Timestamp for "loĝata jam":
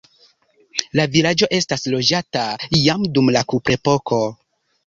1.97-3.07